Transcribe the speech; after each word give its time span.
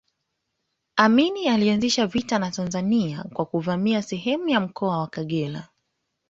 Amin 0.97 1.49
alianzisha 1.49 2.07
vita 2.07 2.39
na 2.39 2.51
Tanzania 2.51 3.23
kwa 3.33 3.45
kuvamia 3.45 4.01
sehemu 4.01 4.49
za 4.49 4.59
mkoa 4.59 4.97
wa 4.99 5.07
Kagera 5.07 5.69